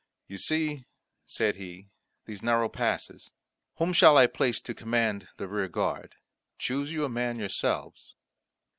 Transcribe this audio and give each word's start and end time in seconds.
"You 0.27 0.37
see," 0.39 0.87
said 1.27 1.57
he, 1.57 1.91
"these 2.25 2.41
narrow 2.41 2.69
passes. 2.69 3.33
Whom 3.75 3.93
shall 3.93 4.17
I 4.17 4.25
place 4.25 4.59
to 4.59 4.73
command 4.73 5.27
the 5.37 5.47
rearguard? 5.47 6.15
Choose 6.57 6.91
you 6.91 7.05
a 7.05 7.07
man 7.07 7.37
yourselves." 7.37 8.15